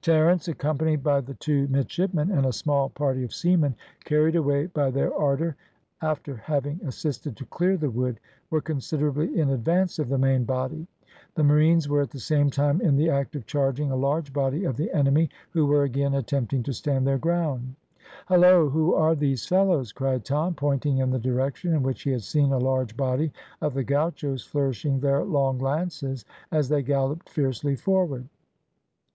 [0.00, 3.74] Terence, accompanied by the two midshipmen and a small party of seamen,
[4.06, 5.56] carried away by their ardour,
[6.00, 8.18] after having assisted to clear the wood,
[8.48, 10.86] were considerably in advance of the main body.
[11.34, 14.64] The marines were at the same time in the act of charging a large body
[14.64, 17.74] of the enemy, who were again attempting to stand their ground.
[18.28, 18.70] "Halloa!
[18.70, 22.52] who are these fellows?" cried Tom, pointing in the direction in which he had seen
[22.52, 28.26] a large body of the gauchos flourishing their long lances, as they galloped fiercely forward.